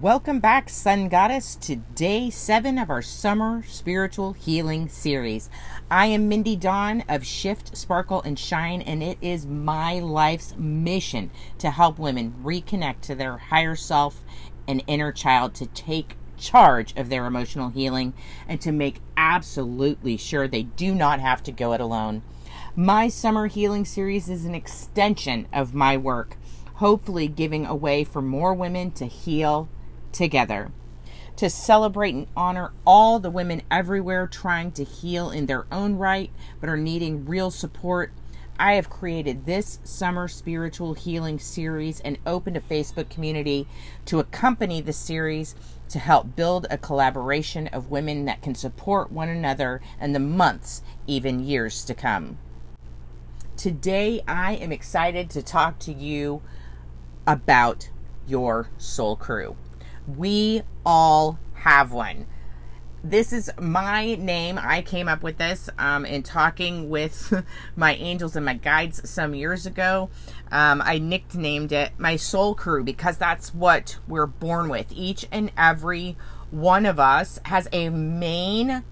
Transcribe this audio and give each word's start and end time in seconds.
Welcome 0.00 0.40
back, 0.40 0.68
Sun 0.68 1.08
Goddess, 1.08 1.56
to 1.56 1.76
day 1.76 2.28
seven 2.28 2.76
of 2.76 2.90
our 2.90 3.00
summer 3.00 3.62
spiritual 3.66 4.34
healing 4.34 4.88
series. 4.88 5.48
I 5.90 6.06
am 6.06 6.28
Mindy 6.28 6.54
Dawn 6.54 7.02
of 7.08 7.24
Shift, 7.24 7.74
Sparkle, 7.74 8.20
and 8.20 8.38
Shine, 8.38 8.82
and 8.82 9.02
it 9.02 9.16
is 9.22 9.46
my 9.46 10.00
life's 10.00 10.54
mission 10.58 11.30
to 11.58 11.70
help 11.70 11.98
women 11.98 12.34
reconnect 12.42 13.00
to 13.02 13.14
their 13.14 13.38
higher 13.38 13.74
self 13.74 14.22
and 14.68 14.82
inner 14.86 15.12
child 15.12 15.54
to 15.54 15.66
take 15.66 16.16
charge 16.36 16.92
of 16.96 17.08
their 17.08 17.24
emotional 17.24 17.70
healing 17.70 18.12
and 18.46 18.60
to 18.60 18.72
make 18.72 19.00
absolutely 19.16 20.18
sure 20.18 20.46
they 20.46 20.64
do 20.64 20.94
not 20.94 21.20
have 21.20 21.42
to 21.44 21.52
go 21.52 21.72
it 21.72 21.80
alone. 21.80 22.22
My 22.74 23.08
summer 23.08 23.46
healing 23.46 23.86
series 23.86 24.28
is 24.28 24.44
an 24.44 24.54
extension 24.54 25.48
of 25.54 25.74
my 25.74 25.96
work 25.96 26.36
hopefully 26.76 27.26
giving 27.26 27.64
a 27.64 27.74
way 27.74 28.04
for 28.04 28.20
more 28.20 28.52
women 28.52 28.90
to 28.90 29.06
heal 29.06 29.66
together 30.16 30.70
to 31.36 31.50
celebrate 31.50 32.14
and 32.14 32.26
honor 32.34 32.72
all 32.86 33.18
the 33.18 33.30
women 33.30 33.62
everywhere 33.70 34.26
trying 34.26 34.72
to 34.72 34.84
heal 34.84 35.30
in 35.30 35.46
their 35.46 35.66
own 35.70 35.96
right 35.96 36.30
but 36.60 36.68
are 36.68 36.76
needing 36.76 37.26
real 37.26 37.50
support. 37.50 38.10
I 38.58 38.74
have 38.74 38.88
created 38.88 39.44
this 39.44 39.78
summer 39.84 40.28
spiritual 40.28 40.94
healing 40.94 41.38
series 41.38 42.00
and 42.00 42.18
opened 42.24 42.56
a 42.56 42.60
Facebook 42.60 43.10
community 43.10 43.68
to 44.06 44.18
accompany 44.18 44.80
the 44.80 44.94
series 44.94 45.54
to 45.90 45.98
help 45.98 46.34
build 46.34 46.66
a 46.70 46.78
collaboration 46.78 47.66
of 47.68 47.90
women 47.90 48.24
that 48.24 48.40
can 48.40 48.54
support 48.54 49.12
one 49.12 49.28
another 49.28 49.82
in 50.00 50.14
the 50.14 50.18
months, 50.18 50.82
even 51.06 51.44
years 51.44 51.84
to 51.84 51.94
come. 51.94 52.38
Today, 53.58 54.22
I 54.26 54.54
am 54.54 54.72
excited 54.72 55.28
to 55.30 55.42
talk 55.42 55.78
to 55.80 55.92
you 55.92 56.40
about 57.26 57.90
your 58.26 58.70
soul 58.78 59.16
crew. 59.16 59.56
We 60.06 60.62
all 60.84 61.38
have 61.54 61.92
one. 61.92 62.26
This 63.02 63.32
is 63.32 63.50
my 63.60 64.14
name. 64.16 64.58
I 64.60 64.82
came 64.82 65.08
up 65.08 65.22
with 65.22 65.38
this 65.38 65.70
um, 65.78 66.04
in 66.04 66.22
talking 66.22 66.88
with 66.90 67.32
my 67.76 67.94
angels 67.94 68.34
and 68.34 68.44
my 68.44 68.54
guides 68.54 69.08
some 69.08 69.34
years 69.34 69.66
ago. 69.66 70.10
Um, 70.50 70.82
I 70.84 70.98
nicknamed 70.98 71.72
it 71.72 71.92
my 71.98 72.16
soul 72.16 72.54
crew 72.54 72.82
because 72.82 73.16
that's 73.16 73.54
what 73.54 73.98
we're 74.08 74.26
born 74.26 74.68
with. 74.68 74.92
Each 74.92 75.26
and 75.30 75.52
every 75.56 76.16
one 76.50 76.86
of 76.86 76.98
us 76.98 77.38
has 77.44 77.68
a 77.72 77.90
main 77.90 78.84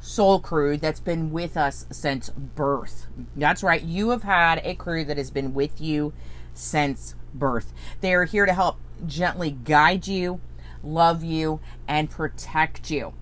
soul 0.00 0.40
crew 0.40 0.76
that's 0.76 1.00
been 1.00 1.30
with 1.30 1.56
us 1.56 1.86
since 1.90 2.30
birth. 2.30 3.06
That's 3.36 3.62
right. 3.62 3.82
You 3.82 4.10
have 4.10 4.22
had 4.22 4.60
a 4.64 4.74
crew 4.74 5.04
that 5.04 5.16
has 5.16 5.30
been 5.30 5.54
with 5.54 5.80
you 5.80 6.12
since 6.54 7.14
birth. 7.34 7.72
They 8.00 8.14
are 8.14 8.24
here 8.24 8.46
to 8.46 8.54
help 8.54 8.78
gently 9.06 9.50
guide 9.50 10.06
you, 10.06 10.40
love 10.82 11.24
you, 11.24 11.60
and 11.86 12.10
protect 12.10 12.90
you. 12.90 13.14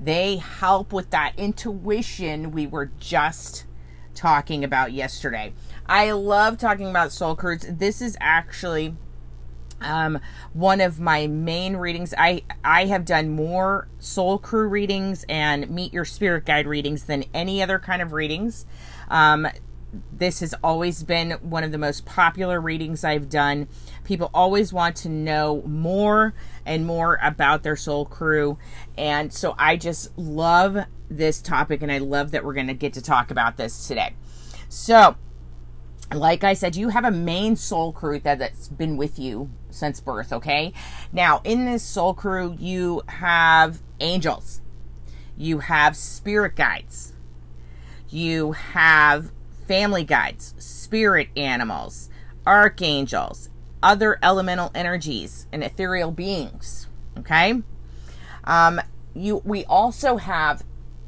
They 0.00 0.36
help 0.36 0.92
with 0.92 1.10
that 1.10 1.34
intuition 1.36 2.50
we 2.50 2.66
were 2.66 2.90
just 2.98 3.66
talking 4.14 4.64
about 4.64 4.92
yesterday. 4.92 5.52
I 5.86 6.12
love 6.12 6.58
talking 6.58 6.88
about 6.88 7.12
soul 7.12 7.36
crews. 7.36 7.64
This 7.68 8.02
is 8.02 8.16
actually 8.20 8.96
um, 9.80 10.18
one 10.52 10.80
of 10.80 11.00
my 11.00 11.26
main 11.26 11.76
readings. 11.76 12.14
I 12.16 12.42
I 12.64 12.86
have 12.86 13.04
done 13.04 13.30
more 13.30 13.88
soul 13.98 14.38
crew 14.38 14.68
readings 14.68 15.24
and 15.28 15.70
meet 15.70 15.92
your 15.92 16.04
spirit 16.04 16.44
guide 16.44 16.66
readings 16.66 17.04
than 17.04 17.24
any 17.34 17.62
other 17.62 17.78
kind 17.78 18.02
of 18.02 18.12
readings. 18.12 18.66
Um, 19.08 19.48
this 20.10 20.40
has 20.40 20.54
always 20.64 21.02
been 21.02 21.32
one 21.42 21.64
of 21.64 21.72
the 21.72 21.78
most 21.78 22.06
popular 22.06 22.60
readings 22.60 23.04
I've 23.04 23.28
done. 23.28 23.68
People 24.04 24.30
always 24.32 24.72
want 24.72 24.96
to 24.96 25.08
know 25.08 25.62
more 25.66 26.32
and 26.64 26.86
more 26.86 27.18
about 27.22 27.62
their 27.62 27.76
soul 27.76 28.04
crew. 28.04 28.58
And 28.96 29.32
so 29.32 29.54
I 29.58 29.76
just 29.76 30.16
love 30.16 30.78
this 31.10 31.40
topic 31.40 31.82
and 31.82 31.92
I 31.92 31.98
love 31.98 32.30
that 32.30 32.44
we're 32.44 32.54
going 32.54 32.68
to 32.68 32.74
get 32.74 32.94
to 32.94 33.02
talk 33.02 33.30
about 33.30 33.56
this 33.56 33.86
today. 33.86 34.14
So, 34.68 35.16
like 36.12 36.44
I 36.44 36.54
said, 36.54 36.76
you 36.76 36.90
have 36.90 37.04
a 37.04 37.10
main 37.10 37.56
soul 37.56 37.92
crew 37.92 38.18
that, 38.20 38.38
that's 38.38 38.68
been 38.68 38.96
with 38.96 39.18
you 39.18 39.50
since 39.70 40.00
birth, 40.00 40.32
okay? 40.32 40.72
Now, 41.12 41.40
in 41.44 41.64
this 41.64 41.82
soul 41.82 42.14
crew, 42.14 42.56
you 42.58 43.02
have 43.08 43.80
angels, 44.00 44.60
you 45.36 45.60
have 45.60 45.96
spirit 45.96 46.56
guides, 46.56 47.14
you 48.08 48.52
have 48.52 49.32
family 49.66 50.04
guides, 50.04 50.54
spirit 50.58 51.28
animals, 51.36 52.10
archangels, 52.46 53.48
other 53.82 54.18
elemental 54.22 54.70
energies, 54.74 55.46
and 55.52 55.62
ethereal 55.62 56.10
beings. 56.10 56.88
Okay? 57.18 57.62
Um, 58.44 58.80
you 59.14 59.42
we 59.44 59.64
also 59.66 60.16
have 60.16 60.64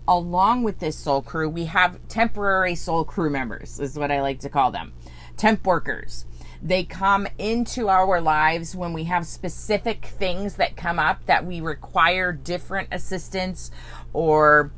along 0.07 0.63
with 0.63 0.79
this 0.81 0.97
soul 0.97 1.23
crew, 1.23 1.49
we 1.49 1.65
have 1.65 1.99
temporary 2.09 2.75
soul 2.75 3.05
crew 3.05 3.31
members, 3.31 3.81
is 3.81 3.99
what 3.99 4.11
I 4.11 4.21
like 4.21 4.41
to 4.41 4.49
call 4.49 4.71
them. 4.71 4.93
Temp 5.37 5.67
workers. 5.67 6.27
They 6.63 6.85
come 6.85 7.27
into 7.39 7.89
our 7.89 8.21
lives 8.21 8.75
when 8.75 8.93
we 8.93 9.05
have 9.05 9.27
specific 9.27 10.07
things 10.07 10.57
that 10.57 10.77
come 10.77 10.99
up 10.99 11.27
that 11.27 11.45
we 11.45 11.61
require 11.61 12.33
different 12.33 12.89
assistance 12.93 13.71
or 14.13 14.73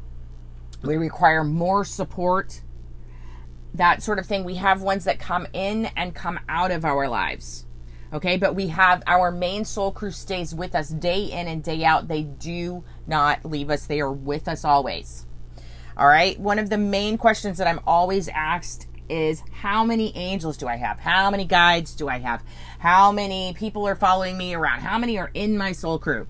we 0.83 0.97
require 0.97 1.45
more 1.45 1.84
support 1.84 2.63
that 3.75 4.03
sort 4.03 4.19
of 4.19 4.27
thing. 4.27 4.43
We 4.45 4.57
have 4.57 4.83
ones 4.83 5.05
that 5.05 5.19
come 5.19 5.47
in 5.53 5.87
and 5.97 6.15
come 6.15 6.41
out 6.49 6.71
of 6.71 6.84
our 6.84 7.09
lives. 7.09 7.66
Okay, 8.12 8.37
but 8.37 8.55
we 8.55 8.69
have 8.69 9.03
our 9.06 9.33
main 9.33 9.65
soul 9.65 9.91
crew 9.91 10.12
stays 10.12 10.55
with 10.55 10.75
us 10.75 10.89
day 10.89 11.25
in 11.25 11.49
and 11.49 11.62
day 11.62 11.84
out. 11.84 12.09
They 12.09 12.22
do 12.22 12.84
not 13.06 13.44
leave 13.44 13.71
us, 13.71 13.87
they 13.87 14.00
are 14.00 14.12
with 14.12 14.49
us 14.49 14.65
always. 14.65 15.27
All 15.97 16.06
right, 16.06 16.39
one 16.39 16.59
of 16.59 16.71
the 16.71 16.78
main 16.78 17.19
questions 17.19 17.59
that 17.59 17.66
I'm 17.66 17.81
always 17.87 18.28
asked 18.28 18.87
is 19.09 19.43
how 19.53 19.84
many 19.84 20.15
angels 20.16 20.56
do 20.56 20.66
I 20.69 20.77
have? 20.77 21.00
How 21.00 21.31
many 21.31 21.45
guides 21.45 21.95
do 21.95 22.09
I 22.09 22.19
have? 22.19 22.43
How 22.78 23.12
many 23.12 23.55
people 23.55 23.87
are 23.87 23.95
following 23.95 24.37
me 24.37 24.55
around? 24.55 24.81
How 24.81 24.99
many 24.99 25.19
are 25.19 25.31
in 25.34 25.56
my 25.56 25.72
soul 25.72 25.99
crew? 25.99 26.27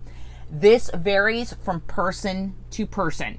This 0.51 0.91
varies 0.95 1.55
from 1.55 1.81
person 1.81 2.55
to 2.71 2.87
person. 2.87 3.39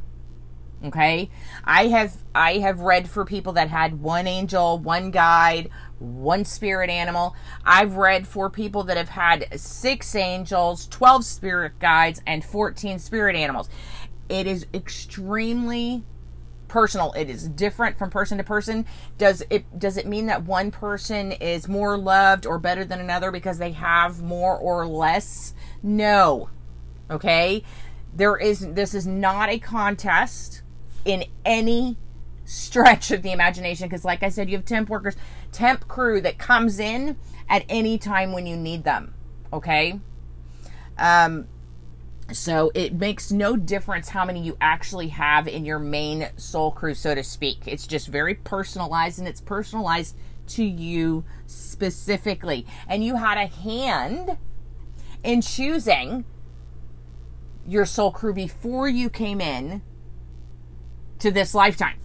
Okay. 0.84 1.30
I 1.64 1.88
have, 1.88 2.18
I 2.36 2.60
have 2.60 2.82
read 2.82 3.10
for 3.10 3.26
people 3.26 3.54
that 3.54 3.70
had 3.70 4.02
one 4.02 4.28
angel, 4.28 4.78
one 4.78 5.12
guide, 5.12 5.70
one 6.00 6.46
spirit 6.46 6.90
animal. 6.90 7.36
I've 7.66 7.96
read 7.96 8.28
for 8.28 8.50
people 8.50 8.84
that 8.84 8.98
have 8.98 9.10
had 9.10 9.48
six 9.60 10.16
angels, 10.16 10.88
12 10.88 11.26
spirit 11.26 11.80
guides, 11.80 12.22
and 12.26 12.44
14 12.44 13.00
spirit 13.00 13.36
animals. 13.36 13.70
It 14.30 14.48
is 14.48 14.66
extremely 14.74 16.04
personal. 16.68 17.14
It 17.14 17.30
is 17.30 17.48
different 17.48 17.98
from 17.98 18.10
person 18.10 18.38
to 18.38 18.44
person. 18.44 18.86
Does 19.18 19.44
it 19.50 19.80
does 19.80 19.98
it 19.98 20.06
mean 20.06 20.26
that 20.28 20.44
one 20.44 20.72
person 20.72 21.32
is 21.32 21.68
more 21.68 21.98
loved 21.98 22.46
or 22.46 22.60
better 22.60 22.84
than 22.86 23.00
another 23.00 23.32
because 23.32 23.58
they 23.58 23.72
have 23.72 24.22
more 24.22 24.58
or 24.58 24.86
less? 24.86 25.54
No. 25.82 26.50
Okay? 27.10 27.64
There 28.14 28.38
is 28.38 28.74
this 28.74 28.94
is 28.94 29.08
not 29.08 29.50
a 29.50 29.60
contest 29.60 30.62
in 31.06 31.24
any 31.46 31.98
stretch 32.48 33.12
of 33.12 33.22
the 33.22 33.32
imagination 33.32 33.88
because 33.88 34.06
like 34.06 34.24
i 34.24 34.30
said 34.30 34.50
you 34.50 34.56
have 34.56 34.66
temp 34.66 34.90
workers 34.90 35.16
temp 35.52 35.88
crew 35.88 36.22
that 36.22 36.38
comes 36.38 36.80
in 36.80 37.18
at 37.50 37.64
any 37.70 37.98
time 37.98 38.32
when 38.32 38.48
you 38.48 38.56
need 38.56 38.84
them 38.84 39.14
okay? 39.54 40.00
Um 40.98 41.48
so 42.34 42.72
it 42.76 42.94
makes 42.94 43.32
no 43.32 43.56
difference 43.56 44.10
how 44.10 44.26
many 44.26 44.44
you 44.44 44.58
actually 44.60 45.08
have 45.08 45.48
in 45.48 45.64
your 45.64 45.80
main 45.80 46.28
soul 46.36 46.72
crew 46.72 46.94
so 46.94 47.16
to 47.16 47.24
speak. 47.24 47.60
It's 47.66 47.88
just 47.88 48.10
very 48.10 48.36
personalized 48.36 49.20
and 49.20 49.28
it's 49.28 49.40
personalized 49.40 50.18
to 50.48 50.64
you 50.64 51.24
specifically. 51.46 52.66
And 52.88 53.04
you 53.04 53.16
had 53.16 53.38
a 53.38 53.48
hand 53.48 54.38
in 55.24 55.42
choosing 55.42 56.26
your 57.66 57.86
soul 57.86 58.12
crew 58.12 58.34
before 58.34 58.90
you 58.90 59.10
came 59.10 59.40
in 59.40 59.82
to 61.20 61.32
this 61.32 61.54
lifetime. 61.54 61.98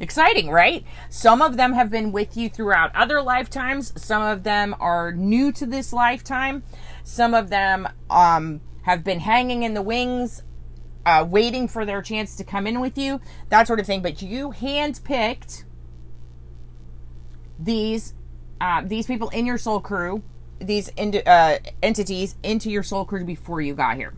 Exciting, 0.00 0.48
right? 0.48 0.84
Some 1.10 1.42
of 1.42 1.56
them 1.56 1.72
have 1.72 1.90
been 1.90 2.12
with 2.12 2.36
you 2.36 2.48
throughout 2.48 2.94
other 2.94 3.20
lifetimes. 3.20 3.92
Some 4.00 4.22
of 4.22 4.44
them 4.44 4.76
are 4.78 5.12
new 5.12 5.50
to 5.52 5.66
this 5.66 5.92
lifetime. 5.92 6.62
Some 7.02 7.34
of 7.34 7.50
them 7.50 7.88
um, 8.08 8.60
have 8.82 9.02
been 9.02 9.20
hanging 9.20 9.64
in 9.64 9.74
the 9.74 9.82
wings, 9.82 10.44
uh, 11.04 11.26
waiting 11.28 11.66
for 11.66 11.84
their 11.84 12.00
chance 12.00 12.36
to 12.36 12.44
come 12.44 12.66
in 12.66 12.80
with 12.80 12.96
you, 12.96 13.20
that 13.48 13.66
sort 13.66 13.80
of 13.80 13.86
thing. 13.86 14.00
But 14.00 14.22
you 14.22 14.52
handpicked 14.52 15.64
these 17.58 18.14
uh, 18.60 18.82
these 18.84 19.06
people 19.06 19.28
in 19.30 19.46
your 19.46 19.58
soul 19.58 19.80
crew, 19.80 20.22
these 20.60 20.90
uh, 20.98 21.58
entities 21.82 22.36
into 22.42 22.70
your 22.70 22.82
soul 22.82 23.04
crew 23.04 23.24
before 23.24 23.60
you 23.60 23.74
got 23.74 23.96
here. 23.96 24.14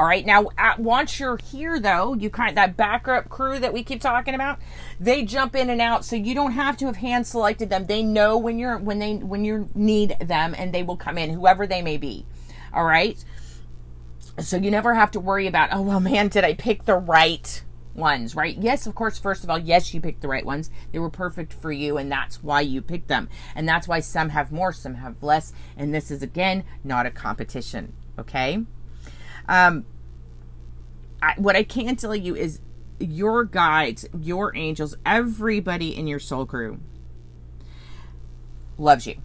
All 0.00 0.06
right. 0.06 0.24
Now, 0.24 0.46
at, 0.56 0.78
once 0.78 1.20
you're 1.20 1.36
here, 1.36 1.78
though, 1.78 2.14
you 2.14 2.30
kind 2.30 2.48
of, 2.48 2.54
that 2.54 2.74
backup 2.74 3.28
crew 3.28 3.58
that 3.58 3.74
we 3.74 3.84
keep 3.84 4.00
talking 4.00 4.34
about, 4.34 4.58
they 4.98 5.26
jump 5.26 5.54
in 5.54 5.68
and 5.68 5.78
out, 5.78 6.06
so 6.06 6.16
you 6.16 6.34
don't 6.34 6.52
have 6.52 6.78
to 6.78 6.86
have 6.86 6.96
hand 6.96 7.26
selected 7.26 7.68
them. 7.68 7.84
They 7.84 8.02
know 8.02 8.38
when 8.38 8.58
you're 8.58 8.78
when 8.78 8.98
they 8.98 9.16
when 9.16 9.44
you 9.44 9.68
need 9.74 10.16
them, 10.18 10.54
and 10.56 10.72
they 10.72 10.82
will 10.82 10.96
come 10.96 11.18
in, 11.18 11.28
whoever 11.28 11.66
they 11.66 11.82
may 11.82 11.98
be. 11.98 12.24
All 12.72 12.86
right. 12.86 13.22
So 14.38 14.56
you 14.56 14.70
never 14.70 14.94
have 14.94 15.10
to 15.10 15.20
worry 15.20 15.46
about, 15.46 15.68
oh, 15.70 15.82
well, 15.82 16.00
man, 16.00 16.28
did 16.28 16.44
I 16.44 16.54
pick 16.54 16.86
the 16.86 16.96
right 16.96 17.62
ones, 17.92 18.34
right? 18.34 18.56
Yes, 18.56 18.86
of 18.86 18.94
course, 18.94 19.18
first 19.18 19.44
of 19.44 19.50
all, 19.50 19.58
yes, 19.58 19.92
you 19.92 20.00
picked 20.00 20.22
the 20.22 20.28
right 20.28 20.46
ones. 20.46 20.70
They 20.92 20.98
were 20.98 21.10
perfect 21.10 21.52
for 21.52 21.72
you, 21.72 21.98
and 21.98 22.10
that's 22.10 22.42
why 22.42 22.62
you 22.62 22.80
picked 22.80 23.08
them. 23.08 23.28
And 23.54 23.68
that's 23.68 23.86
why 23.86 24.00
some 24.00 24.30
have 24.30 24.50
more, 24.50 24.72
some 24.72 24.94
have 24.94 25.22
less. 25.22 25.52
And 25.76 25.92
this 25.94 26.10
is, 26.10 26.22
again, 26.22 26.64
not 26.82 27.04
a 27.04 27.10
competition, 27.10 27.92
okay? 28.18 28.64
Um, 29.50 29.84
I, 31.20 31.34
what 31.36 31.56
I 31.56 31.64
can 31.64 31.96
tell 31.96 32.14
you 32.14 32.36
is 32.36 32.60
your 33.00 33.44
guides, 33.44 34.08
your 34.18 34.56
angels, 34.56 34.96
everybody 35.04 35.94
in 35.94 36.06
your 36.06 36.20
soul 36.20 36.46
crew 36.46 36.78
loves 38.78 39.08
you. 39.08 39.16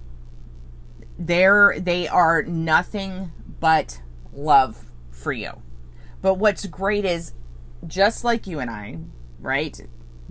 They're, 1.19 1.79
they 1.79 2.07
are 2.07 2.41
nothing 2.41 3.31
but 3.59 4.01
love 4.33 4.85
for 5.11 5.31
you. 5.31 5.61
But 6.23 6.33
what's 6.33 6.65
great 6.65 7.05
is 7.05 7.33
just 7.85 8.23
like 8.23 8.47
you 8.47 8.59
and 8.59 8.71
I, 8.71 8.97
right? 9.39 9.79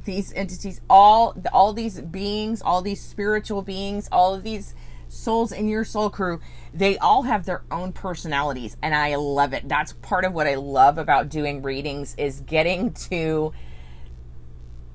These 0.05 0.32
entities, 0.35 0.81
all 0.91 1.41
all 1.52 1.73
these 1.73 2.00
beings, 2.00 2.61
all 2.61 2.82
these 2.82 3.00
spiritual 3.00 3.62
beings, 3.62 4.08
all 4.12 4.35
of 4.35 4.43
these 4.43 4.75
souls 5.09 5.53
in 5.53 5.69
your 5.69 5.85
soul 5.85 6.11
crew, 6.11 6.41
they 6.73 6.99
all 6.99 7.23
have 7.23 7.45
their 7.45 7.62
own 7.71 7.93
personalities 7.93 8.77
and 8.83 8.95
I 8.95 9.15
love 9.17 9.53
it. 9.53 9.69
That's 9.69 9.93
part 9.95 10.25
of 10.25 10.33
what 10.33 10.47
I 10.47 10.55
love 10.55 10.99
about 10.99 11.29
doing 11.29 11.62
readings 11.62 12.15
is 12.17 12.41
getting 12.41 12.93
to 12.95 13.53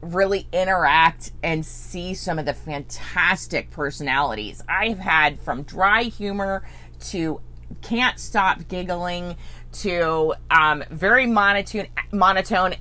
really 0.02 0.48
interact 0.52 1.32
and 1.44 1.66
see 1.66 2.14
some 2.14 2.40
of 2.40 2.46
the 2.46 2.54
fantastic 2.54 3.70
personalities. 3.72 4.64
I've 4.68 5.00
had 5.00 5.40
from 5.40 5.64
dry 5.64 6.04
humor 6.04 6.64
to 7.10 7.42
can't 7.82 8.20
stop 8.20 8.68
giggling 8.68 9.36
to 9.72 10.34
um, 10.50 10.84
very 10.90 11.26
monotone, 11.26 11.88
monotone, 12.12 12.76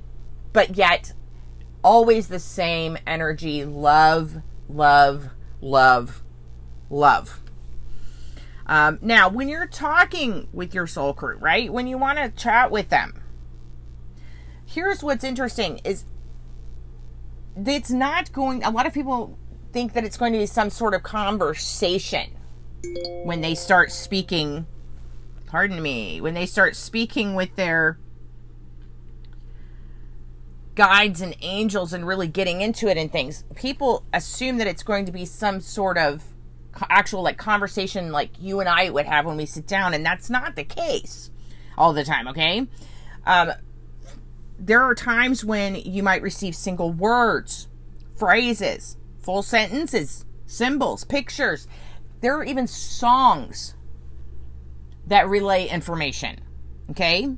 but 0.52 0.76
yet 0.76 1.12
always 1.82 2.28
the 2.28 2.38
same 2.38 2.96
energy. 3.06 3.64
Love, 3.64 4.42
love, 4.68 5.30
love, 5.60 6.22
love. 6.90 7.40
Um, 8.66 8.98
now, 9.00 9.28
when 9.28 9.48
you're 9.48 9.66
talking 9.66 10.48
with 10.52 10.74
your 10.74 10.86
soul 10.86 11.14
crew, 11.14 11.38
right? 11.38 11.72
When 11.72 11.86
you 11.86 11.96
want 11.96 12.18
to 12.18 12.28
chat 12.30 12.70
with 12.70 12.90
them, 12.90 13.22
here's 14.66 15.02
what's 15.02 15.24
interesting: 15.24 15.80
is 15.84 16.04
it's 17.56 17.90
not 17.90 18.32
going. 18.32 18.62
A 18.62 18.70
lot 18.70 18.86
of 18.86 18.92
people 18.92 19.38
think 19.72 19.94
that 19.94 20.04
it's 20.04 20.16
going 20.16 20.32
to 20.32 20.38
be 20.38 20.46
some 20.46 20.70
sort 20.70 20.94
of 20.94 21.02
conversation 21.02 22.30
when 23.24 23.40
they 23.40 23.54
start 23.54 23.90
speaking 23.90 24.66
pardon 25.48 25.80
me, 25.80 26.20
when 26.20 26.34
they 26.34 26.46
start 26.46 26.76
speaking 26.76 27.34
with 27.34 27.56
their 27.56 27.98
guides 30.74 31.20
and 31.20 31.34
angels 31.40 31.92
and 31.92 32.06
really 32.06 32.28
getting 32.28 32.60
into 32.60 32.86
it 32.86 32.96
and 32.96 33.10
things, 33.10 33.44
people 33.56 34.04
assume 34.12 34.58
that 34.58 34.66
it's 34.66 34.82
going 34.82 35.06
to 35.06 35.12
be 35.12 35.24
some 35.24 35.60
sort 35.60 35.96
of 35.96 36.22
actual 36.88 37.22
like 37.22 37.38
conversation 37.38 38.12
like 38.12 38.30
you 38.40 38.60
and 38.60 38.68
I 38.68 38.90
would 38.90 39.06
have 39.06 39.26
when 39.26 39.36
we 39.36 39.46
sit 39.46 39.66
down, 39.66 39.94
and 39.94 40.04
that's 40.04 40.30
not 40.30 40.56
the 40.56 40.64
case 40.64 41.30
all 41.76 41.92
the 41.92 42.04
time, 42.04 42.28
okay? 42.28 42.66
Um, 43.26 43.52
there 44.58 44.82
are 44.82 44.94
times 44.94 45.44
when 45.44 45.76
you 45.76 46.02
might 46.02 46.22
receive 46.22 46.54
single 46.54 46.92
words, 46.92 47.68
phrases, 48.16 48.96
full 49.20 49.42
sentences, 49.42 50.24
symbols, 50.46 51.04
pictures. 51.04 51.68
There 52.20 52.36
are 52.36 52.44
even 52.44 52.66
songs 52.66 53.74
that 55.06 55.28
relay 55.28 55.68
information. 55.68 56.40
Okay? 56.90 57.28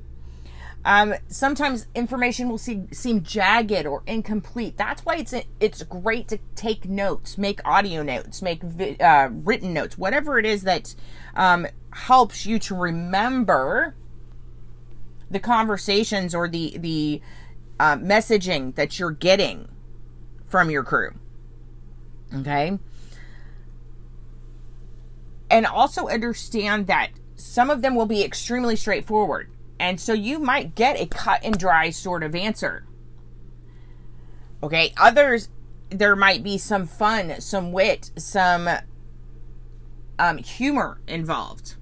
Um, 0.84 1.14
sometimes 1.28 1.88
information 1.94 2.48
will 2.48 2.58
see, 2.58 2.84
seem 2.90 3.22
jagged 3.22 3.86
or 3.86 4.02
incomplete. 4.06 4.78
That's 4.78 5.04
why 5.04 5.16
it's 5.16 5.34
it's 5.60 5.82
great 5.82 6.26
to 6.28 6.38
take 6.54 6.88
notes, 6.88 7.36
make 7.36 7.60
audio 7.66 8.02
notes, 8.02 8.40
make 8.40 8.62
uh, 9.00 9.28
written 9.30 9.74
notes, 9.74 9.98
whatever 9.98 10.38
it 10.38 10.46
is 10.46 10.62
that 10.62 10.94
um, 11.34 11.66
helps 11.92 12.46
you 12.46 12.58
to 12.60 12.74
remember 12.74 13.94
the 15.30 15.38
conversations 15.38 16.34
or 16.34 16.48
the 16.48 16.78
the 16.78 17.20
uh, 17.78 17.96
messaging 17.96 18.74
that 18.76 18.98
you're 18.98 19.10
getting 19.10 19.68
from 20.46 20.70
your 20.70 20.82
crew. 20.82 21.14
Okay, 22.34 22.78
and 25.50 25.66
also 25.66 26.08
understand 26.08 26.86
that 26.86 27.10
some 27.34 27.68
of 27.68 27.82
them 27.82 27.94
will 27.94 28.06
be 28.06 28.24
extremely 28.24 28.76
straightforward. 28.76 29.50
And 29.80 29.98
so 29.98 30.12
you 30.12 30.38
might 30.38 30.74
get 30.74 31.00
a 31.00 31.06
cut 31.06 31.40
and 31.42 31.58
dry 31.58 31.88
sort 31.88 32.22
of 32.22 32.34
answer. 32.34 32.84
Okay, 34.62 34.92
others, 34.98 35.48
there 35.88 36.14
might 36.14 36.42
be 36.44 36.58
some 36.58 36.86
fun, 36.86 37.40
some 37.40 37.72
wit, 37.72 38.10
some 38.14 38.68
um, 40.18 40.36
humor 40.36 41.00
involved. 41.08 41.76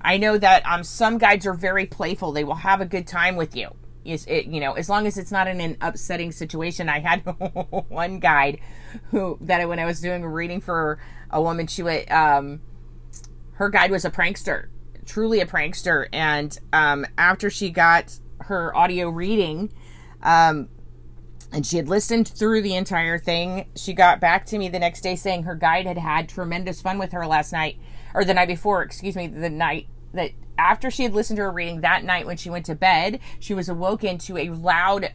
I 0.00 0.18
know 0.18 0.38
that 0.38 0.64
um, 0.64 0.84
some 0.84 1.18
guides 1.18 1.48
are 1.48 1.54
very 1.54 1.84
playful. 1.84 2.30
They 2.30 2.44
will 2.44 2.54
have 2.54 2.80
a 2.80 2.86
good 2.86 3.08
time 3.08 3.34
with 3.34 3.56
you. 3.56 3.74
Is 4.04 4.24
it, 4.26 4.46
you 4.46 4.60
know, 4.60 4.74
as 4.74 4.88
long 4.88 5.08
as 5.08 5.18
it's 5.18 5.32
not 5.32 5.48
in 5.48 5.60
an 5.60 5.76
upsetting 5.80 6.30
situation. 6.30 6.88
I 6.88 7.00
had 7.00 7.18
one 7.88 8.20
guide 8.20 8.60
who 9.10 9.36
that 9.40 9.68
when 9.68 9.80
I 9.80 9.84
was 9.84 10.00
doing 10.00 10.22
a 10.22 10.28
reading 10.28 10.60
for 10.60 11.00
a 11.28 11.42
woman, 11.42 11.66
she 11.66 11.82
would 11.82 12.08
um, 12.08 12.60
her 13.54 13.68
guide 13.68 13.90
was 13.90 14.04
a 14.04 14.10
prankster, 14.10 14.68
truly 15.06 15.40
a 15.40 15.46
prankster. 15.46 16.08
And 16.12 16.56
um, 16.72 17.06
after 17.18 17.50
she 17.50 17.70
got 17.70 18.18
her 18.40 18.76
audio 18.76 19.08
reading, 19.08 19.72
um, 20.22 20.68
and 21.52 21.66
she 21.66 21.76
had 21.76 21.88
listened 21.88 22.28
through 22.28 22.62
the 22.62 22.74
entire 22.74 23.18
thing, 23.18 23.66
she 23.76 23.92
got 23.92 24.20
back 24.20 24.46
to 24.46 24.58
me 24.58 24.68
the 24.68 24.78
next 24.78 25.02
day 25.02 25.16
saying 25.16 25.42
her 25.42 25.54
guide 25.54 25.86
had 25.86 25.98
had 25.98 26.28
tremendous 26.28 26.80
fun 26.80 26.98
with 26.98 27.12
her 27.12 27.26
last 27.26 27.52
night, 27.52 27.78
or 28.14 28.24
the 28.24 28.34
night 28.34 28.48
before, 28.48 28.82
excuse 28.82 29.16
me, 29.16 29.26
the 29.26 29.50
night 29.50 29.88
that 30.14 30.30
after 30.56 30.90
she 30.90 31.02
had 31.02 31.14
listened 31.14 31.36
to 31.36 31.42
her 31.42 31.52
reading 31.52 31.80
that 31.80 32.04
night 32.04 32.26
when 32.26 32.36
she 32.36 32.50
went 32.50 32.66
to 32.66 32.74
bed, 32.74 33.20
she 33.38 33.54
was 33.54 33.68
awoken 33.68 34.18
to 34.18 34.38
a 34.38 34.50
loud 34.50 35.12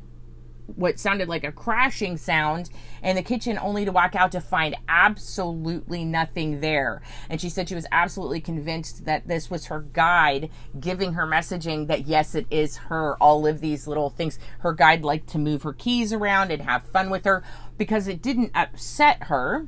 what 0.76 1.00
sounded 1.00 1.28
like 1.30 1.44
a 1.44 1.52
crashing 1.52 2.18
sound 2.18 2.70
in 3.02 3.16
the 3.16 3.24
kitchen 3.24 3.58
only 3.58 3.86
to 3.86 3.92
walk 3.92 4.16
out 4.16 4.32
to 4.32 4.42
find 4.42 4.76
absolutely 4.88 6.04
nothing 6.04 6.60
there. 6.60 7.02
And 7.30 7.40
she 7.40 7.50
said 7.50 7.70
she 7.70 7.76
was 7.76 7.88
absolutely 7.92 8.42
convinced 8.42 9.06
that 9.06 9.28
this 9.28 9.50
was 9.50 9.68
her 9.68 9.82
guide 9.82 10.50
giving 10.80 11.14
her 11.14 11.26
messaging 11.26 11.88
that 11.88 12.08
yes, 12.08 12.36
it 12.36 12.48
is 12.50 12.78
her. 12.78 13.16
All 13.22 13.48
of 13.48 13.62
these 13.62 13.88
little 13.88 14.10
things. 14.10 14.40
Her 14.60 14.74
guide 14.74 15.04
liked 15.04 15.30
to 15.30 15.38
move 15.38 15.64
her 15.64 15.74
keys 15.74 16.14
around 16.14 16.52
and 16.52 16.62
have 16.62 16.84
fun 16.84 17.10
with 17.10 17.26
her 17.26 17.44
because 17.78 18.08
it 18.08 18.22
didn't 18.22 18.52
upset 18.54 19.24
her 19.24 19.68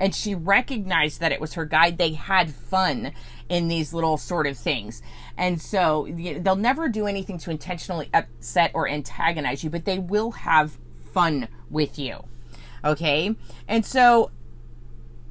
and 0.00 0.14
she 0.14 0.34
recognized 0.34 1.20
that 1.20 1.30
it 1.30 1.40
was 1.40 1.54
her 1.54 1.66
guide. 1.66 1.98
They 1.98 2.14
had 2.14 2.50
fun 2.50 3.12
in 3.50 3.68
these 3.68 3.92
little 3.92 4.16
sort 4.16 4.46
of 4.46 4.56
things. 4.56 5.02
And 5.36 5.60
so 5.60 6.08
they'll 6.10 6.56
never 6.56 6.88
do 6.88 7.06
anything 7.06 7.36
to 7.38 7.50
intentionally 7.50 8.08
upset 8.14 8.70
or 8.72 8.88
antagonize 8.88 9.62
you, 9.62 9.68
but 9.68 9.84
they 9.84 9.98
will 9.98 10.30
have 10.32 10.78
fun 11.12 11.48
with 11.68 11.98
you. 11.98 12.24
Okay? 12.82 13.36
And 13.68 13.84
so 13.84 14.30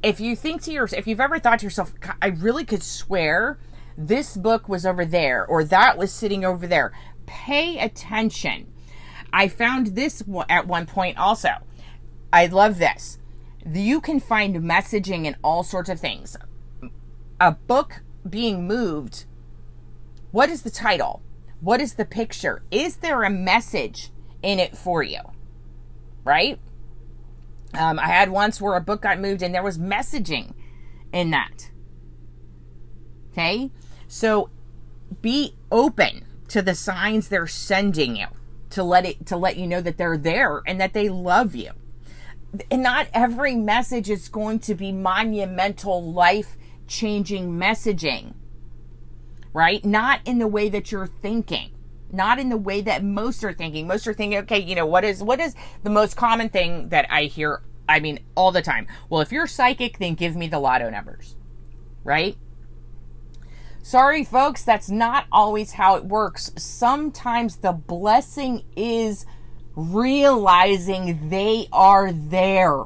if 0.03 0.19
you 0.19 0.35
think 0.35 0.61
to 0.63 0.71
yourself, 0.71 0.99
if 0.99 1.07
you've 1.07 1.19
ever 1.19 1.39
thought 1.39 1.59
to 1.59 1.65
yourself, 1.65 1.91
I 2.21 2.27
really 2.27 2.63
could 2.63 2.83
swear 2.83 3.57
this 3.97 4.37
book 4.37 4.69
was 4.69 4.85
over 4.85 5.03
there 5.03 5.45
or 5.47 5.63
that 5.63 5.97
was 5.97 6.11
sitting 6.11 6.45
over 6.45 6.67
there, 6.67 6.93
pay 7.25 7.79
attention. 7.79 8.71
I 9.33 9.47
found 9.47 9.87
this 9.87 10.23
at 10.47 10.67
one 10.67 10.85
point 10.85 11.17
also. 11.17 11.49
I 12.31 12.45
love 12.45 12.77
this 12.77 13.18
you 13.65 14.01
can 14.01 14.19
find 14.19 14.55
messaging 14.57 15.25
in 15.25 15.35
all 15.43 15.63
sorts 15.63 15.89
of 15.89 15.99
things. 15.99 16.37
A 17.39 17.51
book 17.51 18.01
being 18.29 18.67
moved, 18.67 19.25
what 20.31 20.49
is 20.49 20.61
the 20.63 20.69
title? 20.69 21.21
What 21.61 21.81
is 21.81 21.95
the 21.95 22.05
picture? 22.05 22.63
Is 22.71 22.97
there 22.97 23.23
a 23.23 23.29
message 23.29 24.11
in 24.41 24.59
it 24.59 24.77
for 24.77 25.03
you? 25.03 25.19
Right? 26.23 26.59
Um, 27.73 27.99
I 27.99 28.07
had 28.07 28.29
once 28.29 28.61
where 28.61 28.75
a 28.75 28.81
book 28.81 29.01
got 29.01 29.19
moved 29.19 29.41
and 29.41 29.53
there 29.53 29.63
was 29.63 29.77
messaging 29.77 30.53
in 31.11 31.31
that. 31.31 31.69
Okay? 33.31 33.71
So 34.07 34.49
be 35.21 35.55
open 35.71 36.25
to 36.49 36.61
the 36.61 36.75
signs 36.75 37.27
they're 37.27 37.47
sending 37.47 38.15
you 38.15 38.27
to 38.71 38.83
let 38.83 39.05
it 39.05 39.25
to 39.25 39.37
let 39.37 39.57
you 39.57 39.67
know 39.67 39.81
that 39.81 39.97
they're 39.97 40.17
there 40.17 40.61
and 40.65 40.79
that 40.79 40.93
they 40.93 41.09
love 41.09 41.55
you 41.55 41.71
not 42.71 43.07
every 43.13 43.55
message 43.55 44.09
is 44.09 44.29
going 44.29 44.59
to 44.59 44.75
be 44.75 44.91
monumental, 44.91 46.11
life 46.11 46.57
changing 46.87 47.51
messaging, 47.51 48.33
right? 49.53 49.83
Not 49.85 50.21
in 50.25 50.39
the 50.39 50.47
way 50.47 50.69
that 50.69 50.91
you're 50.91 51.07
thinking. 51.07 51.71
Not 52.11 52.39
in 52.39 52.49
the 52.49 52.57
way 52.57 52.81
that 52.81 53.03
most 53.03 53.43
are 53.43 53.53
thinking. 53.53 53.85
Most 53.85 54.07
are 54.07 54.13
thinking, 54.13 54.39
okay, 54.39 54.59
you 54.59 54.73
know, 54.73 54.85
what 54.85 55.03
is 55.03 55.21
what 55.21 55.39
is 55.39 55.55
the 55.83 55.91
most 55.91 56.17
common 56.17 56.49
thing 56.49 56.89
that 56.89 57.05
I 57.09 57.25
hear 57.25 57.61
I 57.87 57.99
mean 57.99 58.19
all 58.35 58.51
the 58.51 58.63
time? 58.63 58.87
Well, 59.09 59.21
if 59.21 59.31
you're 59.31 59.45
psychic, 59.45 59.99
then 59.99 60.15
give 60.15 60.35
me 60.35 60.47
the 60.47 60.59
lotto 60.59 60.89
numbers. 60.89 61.35
Right? 62.03 62.35
Sorry, 63.83 64.23
folks, 64.23 64.63
that's 64.63 64.89
not 64.89 65.25
always 65.31 65.73
how 65.73 65.95
it 65.95 66.05
works. 66.05 66.51
Sometimes 66.57 67.57
the 67.57 67.71
blessing 67.71 68.63
is 68.75 69.25
realizing 69.79 71.29
they 71.29 71.67
are 71.71 72.11
there. 72.11 72.83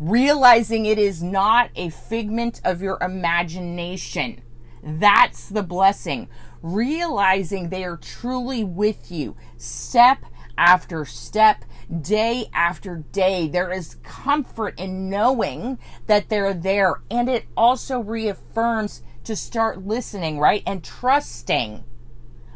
Realizing 0.00 0.86
it 0.86 0.98
is 0.98 1.22
not 1.22 1.70
a 1.76 1.90
figment 1.90 2.60
of 2.64 2.82
your 2.82 2.98
imagination. 3.00 4.42
That's 4.82 5.48
the 5.48 5.62
blessing. 5.62 6.28
Realizing 6.62 7.68
they 7.68 7.84
are 7.84 7.96
truly 7.96 8.64
with 8.64 9.12
you, 9.12 9.36
step 9.56 10.24
after 10.58 11.04
step, 11.04 11.64
day 12.00 12.46
after 12.52 13.04
day. 13.12 13.46
There 13.46 13.70
is 13.70 13.96
comfort 14.02 14.78
in 14.80 15.08
knowing 15.08 15.78
that 16.06 16.28
they're 16.28 16.54
there. 16.54 17.02
And 17.08 17.28
it 17.28 17.46
also 17.56 18.00
reaffirms 18.00 19.02
to 19.22 19.36
start 19.36 19.86
listening, 19.86 20.40
right? 20.40 20.64
And 20.66 20.82
trusting 20.82 21.84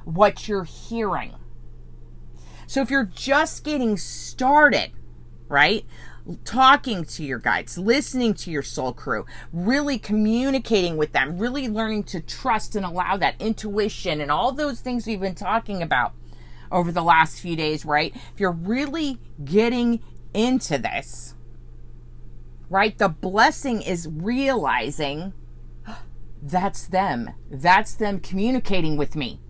what 0.05 0.49
you're 0.49 0.65
hearing. 0.65 1.35
So 2.67 2.83
if 2.83 2.91
you're 2.91 3.05
just 3.05 3.65
getting 3.65 3.97
started, 3.97 4.91
right? 5.49 5.85
Talking 6.45 7.05
to 7.05 7.25
your 7.25 7.39
guides, 7.39 7.79
listening 7.79 8.35
to 8.35 8.51
your 8.51 8.63
soul 8.63 8.93
crew, 8.93 9.25
really 9.53 9.99
communicating 9.99 10.97
with 10.97 11.13
them, 11.13 11.39
really 11.39 11.69
learning 11.69 12.05
to 12.05 12.21
trust 12.21 12.75
and 12.75 12.85
allow 12.85 13.17
that 13.17 13.41
intuition 13.41 14.21
and 14.21 14.31
all 14.31 14.51
those 14.51 14.81
things 14.81 15.07
we've 15.07 15.21
been 15.21 15.37
talking 15.37 15.83
about 15.83 16.15
over 16.73 16.91
the 16.91 17.03
last 17.03 17.41
few 17.41 17.55
days, 17.55 17.85
right? 17.85 18.15
If 18.35 18.41
you're 18.41 18.51
really 18.51 19.21
getting 19.45 20.03
into 20.35 20.79
this, 20.79 21.35
right, 22.69 22.99
the 22.99 23.09
blessing 23.09 23.81
is 23.81 24.09
realizing 24.11 25.33
that's 26.43 26.89
them. 26.89 27.31
That's 27.49 27.95
them 27.95 28.19
communicating 28.19 28.97
with 28.97 29.15
me. 29.15 29.41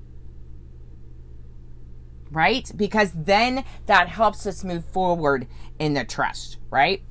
Right? 2.30 2.71
Because 2.75 3.12
then 3.12 3.64
that 3.87 4.09
helps 4.09 4.47
us 4.47 4.64
move 4.64 4.85
forward 4.85 5.47
in 5.78 5.95
the 5.95 6.04
trust, 6.04 6.59
right? 6.71 7.02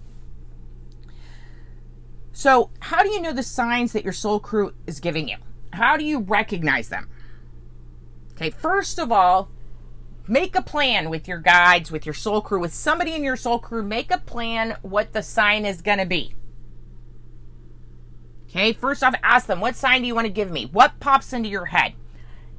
So, 2.33 2.69
how 2.81 3.01
do 3.01 3.09
you 3.09 3.21
know 3.21 3.31
the 3.31 3.43
signs 3.43 3.93
that 3.93 4.03
your 4.03 4.13
soul 4.13 4.41
crew 4.41 4.73
is 4.85 4.99
giving 4.99 5.29
you? 5.29 5.37
How 5.71 5.95
do 5.95 6.03
you 6.03 6.19
recognize 6.19 6.89
them? 6.89 7.09
Okay, 8.33 8.49
first 8.49 8.99
of 8.99 9.09
all, 9.09 9.49
make 10.27 10.53
a 10.53 10.61
plan 10.61 11.09
with 11.09 11.29
your 11.29 11.39
guides, 11.39 11.91
with 11.91 12.05
your 12.05 12.13
soul 12.13 12.41
crew, 12.41 12.59
with 12.59 12.73
somebody 12.73 13.13
in 13.13 13.23
your 13.23 13.37
soul 13.37 13.59
crew. 13.59 13.83
Make 13.83 14.11
a 14.11 14.17
plan 14.17 14.75
what 14.81 15.13
the 15.13 15.23
sign 15.23 15.65
is 15.65 15.81
going 15.81 15.99
to 15.99 16.05
be. 16.05 16.35
Okay, 18.49 18.73
first 18.73 19.03
off, 19.03 19.15
ask 19.23 19.47
them, 19.47 19.61
what 19.61 19.75
sign 19.75 20.01
do 20.01 20.07
you 20.07 20.15
want 20.15 20.27
to 20.27 20.33
give 20.33 20.51
me? 20.51 20.65
What 20.65 20.99
pops 20.99 21.31
into 21.31 21.49
your 21.49 21.65
head? 21.65 21.93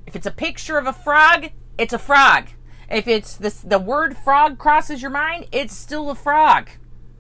If 0.06 0.16
it's 0.16 0.26
a 0.26 0.30
picture 0.30 0.78
of 0.78 0.86
a 0.86 0.92
frog, 0.92 1.50
it's 1.78 1.92
a 1.92 1.98
frog. 1.98 2.48
If 2.90 3.08
it's 3.08 3.36
this, 3.36 3.60
the 3.60 3.78
word 3.78 4.16
frog 4.16 4.58
crosses 4.58 5.02
your 5.02 5.10
mind, 5.10 5.46
it's 5.52 5.74
still 5.74 6.10
a 6.10 6.14
frog. 6.14 6.70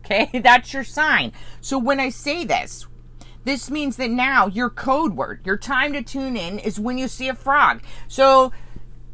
Okay, 0.04 0.30
that's 0.44 0.72
your 0.72 0.84
sign. 0.84 1.32
So 1.60 1.78
when 1.78 1.98
I 1.98 2.10
say 2.10 2.44
this, 2.44 2.86
this 3.44 3.70
means 3.70 3.96
that 3.96 4.10
now 4.10 4.46
your 4.46 4.70
code 4.70 5.16
word, 5.16 5.40
your 5.44 5.56
time 5.56 5.92
to 5.92 6.02
tune 6.02 6.36
in 6.36 6.58
is 6.58 6.80
when 6.80 6.98
you 6.98 7.08
see 7.08 7.28
a 7.28 7.34
frog. 7.34 7.82
So 8.08 8.52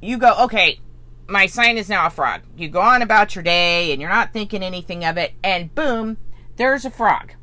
you 0.01 0.19
go, 0.19 0.35
okay, 0.45 0.81
my 1.29 1.47
sign 1.47 1.79
is 1.79 1.89
now 1.89 2.07
a 2.07 2.11
frog. 2.11 2.43
You 2.57 2.69
go 2.69 2.81
on 2.81 3.03
about 3.03 3.35
your 3.35 3.43
day 3.43 3.93
and 3.93 4.01
you're 4.01 4.11
not 4.11 4.33
thinking 4.33 4.63
anything 4.63 5.05
of 5.05 5.17
it, 5.17 5.33
and 5.43 5.75
boom, 5.75 6.19
there's 6.57 6.85
a 6.85 6.91
frog. 6.91 7.35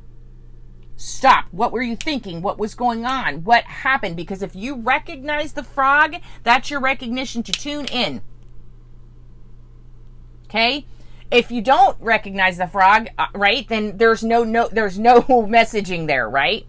Stop. 1.00 1.46
What 1.52 1.72
were 1.72 1.82
you 1.82 1.96
thinking? 1.96 2.42
What 2.42 2.60
was 2.60 2.76
going 2.76 3.06
on? 3.06 3.46
What 3.46 3.64
happened? 3.64 4.18
Because 4.18 4.44
if 4.44 4.54
you 4.54 4.76
recognize 4.76 5.54
the 5.54 5.64
frog, 5.64 6.16
that's 6.44 6.70
your 6.70 6.82
recognition 6.82 7.42
to 7.44 7.54
tune 7.54 7.86
in. 7.86 8.22
Okay? 10.48 10.86
If 11.32 11.52
you 11.52 11.62
don't 11.62 11.96
recognize 12.02 12.58
the 12.58 12.68
frog, 12.68 13.08
uh, 13.18 13.28
right? 13.34 13.66
Then 13.66 13.96
there's 13.96 14.26
no 14.26 14.44
no 14.44 14.68
there's 14.68 15.00
no 15.00 15.22
messaging 15.22 16.08
there, 16.08 16.30
right? 16.30 16.66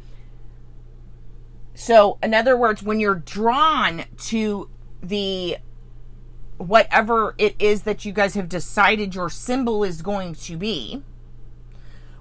So, 1.75 2.16
in 2.22 2.32
other 2.32 2.56
words, 2.56 2.84
when 2.84 3.00
you're 3.00 3.16
drawn 3.16 4.04
to 4.28 4.70
the 5.02 5.56
whatever 6.56 7.34
it 7.37 7.56
is 7.58 7.82
that 7.82 8.04
you 8.04 8.12
guys 8.12 8.34
have 8.34 8.49
decided 8.49 9.16
your 9.16 9.28
symbol 9.28 9.82
is 9.82 10.02
going 10.02 10.37
to 10.37 10.56
be, 10.56 11.02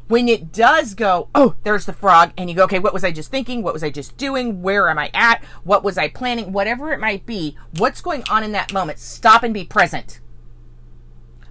when 0.10 0.28
it 0.28 0.52
does 0.52 0.96
go, 0.96 1.30
oh, 1.36 1.56
there's 1.64 1.86
the 1.86 1.94
frog, 1.94 2.34
and 2.36 2.50
you 2.50 2.56
go, 2.56 2.64
okay, 2.64 2.80
what 2.80 2.94
was 2.96 3.04
I 3.04 3.12
just 3.12 3.30
thinking? 3.30 3.62
What 3.62 3.74
was 3.74 3.84
I 3.84 3.92
just 3.92 4.18
doing? 4.18 4.64
Where 4.64 4.90
am 4.90 4.98
I 4.98 5.12
at? 5.14 5.44
What 5.64 5.84
was 5.84 6.00
I 6.00 6.10
planning? 6.10 6.52
Whatever 6.52 6.92
it 6.92 7.00
might 7.00 7.28
be, 7.28 7.56
what's 7.78 8.02
going 8.02 8.24
on 8.28 8.44
in 8.44 8.52
that 8.54 8.74
moment? 8.74 8.98
Stop 8.98 9.44
and 9.44 9.54
be 9.54 9.64
present. 9.64 10.20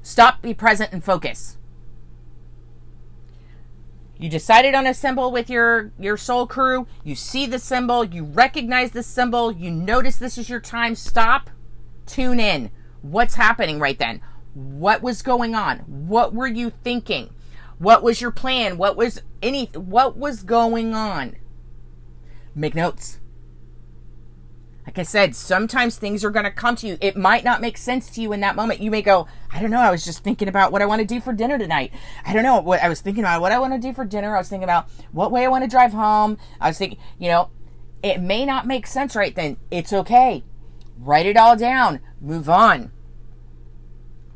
Stop, 0.03 0.43
be 0.43 0.55
present, 0.55 0.93
and 0.93 1.05
focus. 1.05 1.57
You 4.19 4.29
decided 4.29 4.75
on 4.75 4.89
a 4.89 4.95
symbol 4.95 5.31
with 5.31 5.49
your 5.49 5.93
your 5.97 6.17
soul 6.17 6.49
crew. 6.49 6.89
You 7.05 7.15
see 7.15 7.47
the 7.47 7.61
symbol, 7.61 8.05
you 8.05 8.25
recognize 8.25 8.91
the 8.91 9.05
symbol, 9.05 9.53
you 9.53 9.71
notice 9.71 10.17
this 10.17 10.37
is 10.37 10.51
your 10.51 10.61
time. 10.61 10.97
Stop, 10.97 11.51
tune 12.07 12.41
in. 12.41 12.73
What's 13.03 13.37
happening 13.37 13.79
right 13.79 13.97
then? 13.97 14.21
What 14.55 15.01
was 15.01 15.23
going 15.23 15.55
on? 15.55 15.79
What 15.87 16.35
were 16.35 16.49
you 16.49 16.71
thinking? 16.71 17.31
What 17.79 18.03
was 18.03 18.21
your 18.21 18.31
plan? 18.31 18.77
What 18.77 18.97
was 18.97 19.23
any 19.43 19.67
what 19.67 20.17
was 20.17 20.43
going 20.43 20.95
on? 20.95 21.37
Make 22.55 22.75
notes. 22.75 23.21
Like 24.85 24.99
I 24.99 25.03
said, 25.03 25.37
sometimes 25.37 25.99
things 25.99 26.25
are 26.25 26.31
going 26.31 26.47
to 26.47 26.51
come 26.51 26.75
to 26.77 26.87
you. 26.87 26.99
It 27.03 27.15
might 27.15 27.45
not 27.45 27.61
make 27.61 27.77
sense 27.77 28.09
to 28.11 28.23
you 28.23 28.33
in 28.33 28.41
that 28.41 28.57
moment. 28.57 28.81
You 28.81 28.91
may 28.91 29.03
go, 29.03 29.29
I 29.53 29.61
don't 29.61 29.71
know. 29.71 29.81
I 29.81 29.91
was 29.91 30.03
just 30.03 30.25
thinking 30.25 30.49
about 30.49 30.73
what 30.73 30.81
I 30.81 30.87
want 30.87 31.01
to 31.01 31.07
do 31.07 31.21
for 31.21 31.35
dinner 31.35 31.59
tonight. 31.59 31.93
I 32.25 32.33
don't 32.33 32.43
know 32.43 32.59
what 32.61 32.83
I 32.83 32.89
was 32.89 33.03
thinking 33.03 33.23
about 33.23 33.43
what 33.43 33.53
I 33.53 33.59
want 33.59 33.75
to 33.75 33.79
do 33.79 33.93
for 33.93 34.07
dinner. 34.07 34.35
I 34.35 34.39
was 34.39 34.49
thinking 34.49 34.65
about 34.65 34.89
what 35.13 35.31
way 35.31 35.45
I 35.45 35.49
want 35.49 35.63
to 35.63 35.69
drive 35.69 35.93
home. 35.93 36.39
I 36.59 36.69
was 36.69 36.79
thinking, 36.79 36.99
you 37.19 37.29
know, 37.29 37.51
it 38.03 38.23
may 38.23 38.47
not 38.47 38.67
make 38.67 38.87
sense 38.87 39.15
right 39.15 39.35
then. 39.35 39.59
It's 39.71 39.93
okay. 39.93 40.43
Write 40.99 41.27
it 41.27 41.37
all 41.37 41.55
down. 41.55 42.01
Move 42.19 42.49
on. 42.49 42.91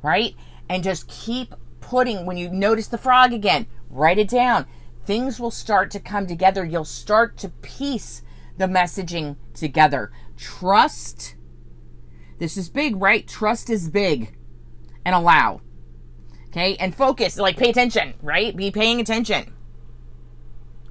Right? 0.03 0.37
And 0.69 0.85
just 0.85 1.09
keep 1.09 1.55
when 1.93 2.37
you 2.37 2.49
notice 2.49 2.89
the 2.89 2.99
frog 2.99 3.33
again, 3.33 3.67
write 3.91 4.19
it 4.19 4.29
down. 4.29 4.67
Things 5.05 5.39
will 5.39 5.51
start 5.51 5.91
to 5.93 6.01
come 6.01 6.27
together. 6.27 6.65
You'll 6.65 6.85
start 6.85 7.37
to 7.39 7.49
piece 7.49 8.23
the 8.57 8.67
messaging 8.67 9.37
together. 9.55 10.11
Trust. 10.37 11.35
This 12.39 12.57
is 12.57 12.69
big, 12.69 12.97
right? 12.97 13.27
Trust 13.27 13.69
is 13.69 13.89
big. 13.89 14.37
And 15.05 15.15
allow. 15.15 15.61
Okay? 16.49 16.77
And 16.77 16.95
focus. 16.95 17.37
Like, 17.37 17.57
pay 17.57 17.71
attention, 17.71 18.15
right? 18.23 18.57
Be 18.57 18.71
paying 18.71 19.01
attention. 19.01 19.53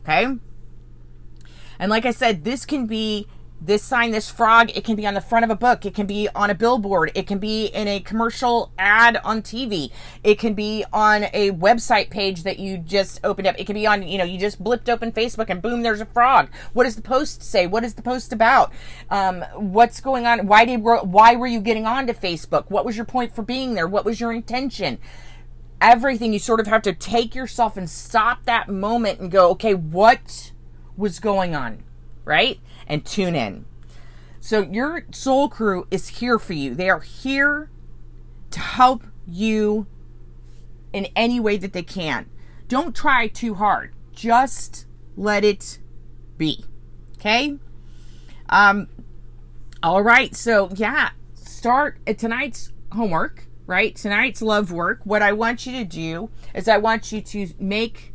Okay? 0.02 0.26
And 1.80 1.90
like 1.90 2.06
I 2.06 2.12
said, 2.12 2.44
this 2.44 2.66
can 2.66 2.86
be 2.86 3.28
this 3.62 3.84
sign, 3.84 4.10
this 4.10 4.30
frog, 4.30 4.72
it 4.76 4.84
can 4.84 4.96
be 4.96 5.06
on 5.06 5.14
the 5.14 5.22
front 5.22 5.46
of 5.46 5.52
a 5.52 5.56
book. 5.56 5.86
It 5.86 5.94
can 5.94 6.08
be 6.08 6.28
on 6.34 6.50
a 6.50 6.56
billboard. 6.56 7.12
It 7.14 7.28
can 7.28 7.38
be 7.38 7.68
in 7.68 7.88
a 7.88 8.00
commercial 8.00 8.72
ad 8.80 9.18
on 9.24 9.44
TV. 9.44 9.92
It 10.24 10.40
can 10.40 10.56
be 10.56 10.84
on 10.92 11.26
a 11.32 11.52
website 11.52 12.10
page 12.10 12.42
that 12.44 12.58
you 12.58 12.80
just 12.80 13.20
opened 13.24 13.48
up. 13.48 13.56
It 13.60 13.66
can 13.66 13.76
be 13.76 13.86
on, 13.86 14.02
you 14.02 14.18
know, 14.18 14.24
you 14.24 14.40
just 14.40 14.64
blipped 14.64 14.90
open 14.90 15.12
Facebook 15.12 15.50
and 15.50 15.62
boom, 15.62 15.84
there's 15.84 16.02
a 16.02 16.06
frog. 16.06 16.50
What 16.74 16.86
does 16.86 16.96
the 16.96 17.04
post 17.04 17.44
say? 17.44 17.68
What 17.68 17.84
is 17.84 17.94
the 17.94 18.02
post 18.02 18.34
about? 18.34 18.74
Um, 19.12 19.44
what's 19.56 20.02
going 20.02 20.26
on? 20.26 20.48
Why 20.48 20.66
did, 20.66 20.78
why 20.82 21.36
were 21.36 21.48
you 21.48 21.62
getting 21.62 21.86
onto 21.86 22.14
Facebook? 22.14 22.66
What 22.70 22.84
was 22.84 22.98
your 22.98 23.06
point 23.06 23.36
for 23.36 23.44
being 23.44 23.76
there? 23.76 23.88
What 23.88 24.06
was 24.06 24.20
your 24.20 24.34
intention? 24.34 24.98
Everything 25.80 26.34
you 26.34 26.40
sort 26.40 26.60
of 26.60 26.68
have 26.68 26.82
to 26.84 26.94
take 26.94 27.36
yourself 27.36 27.78
and 27.78 27.88
stop 27.88 28.46
that 28.46 28.70
moment 28.70 29.20
and 29.20 29.30
go, 29.30 29.50
okay, 29.52 29.76
what 29.76 30.52
was 30.98 31.20
going 31.20 31.56
on? 31.56 31.84
Right? 32.24 32.60
and 32.92 33.06
tune 33.06 33.36
in. 33.36 33.66
So, 34.42 34.62
your 34.62 35.06
soul 35.12 35.48
crew 35.48 35.88
is 35.90 36.20
here 36.20 36.38
for 36.38 36.54
you. 36.54 36.76
They 36.76 36.90
are 36.90 37.00
here 37.00 37.70
to 38.50 38.60
help 38.60 39.04
you 39.26 39.88
in 40.92 41.08
any 41.16 41.40
way 41.40 41.56
that 41.56 41.72
they 41.72 41.84
can. 41.84 42.30
Don't 42.68 42.94
try 42.94 43.28
too 43.28 43.54
hard. 43.54 43.94
Just 44.12 44.88
let 45.16 45.46
it 45.46 45.80
be. 46.38 46.66
Okay? 47.18 47.58
Um 48.50 48.90
all 49.84 50.04
right. 50.04 50.36
So, 50.36 50.70
yeah, 50.76 51.12
start 51.34 51.98
at 52.06 52.20
tonight's 52.20 52.72
homework, 52.92 53.46
right? 53.66 53.96
Tonight's 53.96 54.42
love 54.42 54.72
work. 54.72 55.00
What 55.06 55.22
I 55.22 55.32
want 55.32 55.66
you 55.66 55.72
to 55.74 55.86
do 55.86 56.30
is 56.54 56.68
I 56.68 56.78
want 56.78 57.12
you 57.12 57.22
to 57.22 57.48
make 57.58 58.11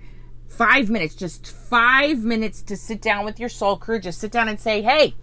five 0.56 0.88
minutes, 0.88 1.14
just 1.14 1.46
five 1.46 2.24
minutes 2.24 2.62
to 2.62 2.76
sit 2.76 3.02
down 3.02 3.24
with 3.24 3.38
your 3.38 3.48
soul 3.48 3.76
crew. 3.76 4.00
Just 4.00 4.18
sit 4.18 4.32
down 4.32 4.48
and 4.48 4.58
say, 4.58 4.80
hey, 4.80 5.14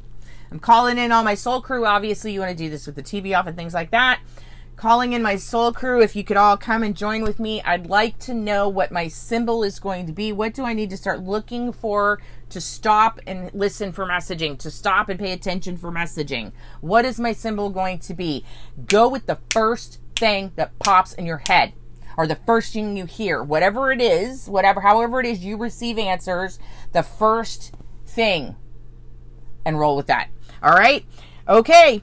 I'm 0.52 0.60
calling 0.60 1.00
in 1.00 1.12
all 1.12 1.24
my 1.24 1.34
soul 1.34 1.62
crew. 1.62 1.86
Obviously, 1.86 2.34
you 2.34 2.42
want 2.42 2.52
to 2.52 2.64
do 2.64 2.70
this 2.70 2.86
with 2.86 2.96
the 2.96 3.02
TV 3.02 3.38
off 3.38 3.48
and 3.48 3.58
things 3.58 3.74
like 3.74 3.92
that. 3.92 4.20
calling 4.76 5.14
in 5.14 5.24
my 5.24 5.36
soul 5.36 5.72
crew. 5.72 6.02
If 6.02 6.16
you 6.16 6.24
could 6.24 6.38
all 6.38 6.58
come 6.58 6.84
and 6.84 6.96
join 6.96 7.24
with 7.24 7.40
me, 7.40 7.62
I'd 7.64 7.88
like 7.88 8.20
to 8.20 8.34
know 8.34 8.70
what 8.70 8.92
my 8.92 9.08
symbol 9.08 9.64
is 9.64 9.80
going 9.80 10.06
to 10.08 10.14
be. 10.14 10.32
What 10.32 10.54
do 10.54 10.64
I 10.66 10.74
need 10.74 10.92
to 10.92 10.98
start 10.98 11.24
looking 11.24 11.72
for 11.72 12.22
to 12.50 12.62
stop 12.62 13.20
and 13.26 13.52
listen 13.54 13.92
for 13.92 14.06
messaging, 14.06 14.60
to 14.60 14.70
stop 14.70 15.10
and 15.10 15.20
pay 15.20 15.32
attention 15.32 15.78
for 15.78 15.92
messaging? 15.92 16.52
What 16.82 17.06
is 17.06 17.20
my 17.20 17.34
symbol 17.34 17.70
going 17.72 18.00
to 18.00 18.14
be? 18.14 18.46
Go 18.86 19.08
with 19.08 19.26
the 19.26 19.40
first 19.50 20.00
thing 20.16 20.52
that 20.56 20.78
pops 20.80 21.14
in 21.14 21.26
your 21.26 21.42
head 21.48 21.74
or 22.18 22.28
the 22.28 22.36
first 22.36 22.74
thing 22.74 22.98
you 22.98 23.06
hear, 23.06 23.42
whatever 23.42 23.92
it 23.92 24.02
is, 24.02 24.48
whatever, 24.48 24.82
however 24.82 25.20
it 25.20 25.26
is 25.26 25.44
you 25.44 25.58
receive 25.58 25.98
answers, 25.98 26.60
the 26.92 27.04
first 27.04 27.74
thing 28.06 28.56
and 29.66 29.80
roll 29.80 29.96
with 29.96 30.08
that. 30.08 30.30
All 30.62 30.74
right. 30.74 31.06
Okay. 31.48 32.02